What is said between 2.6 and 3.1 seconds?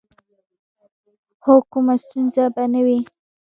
نه وي.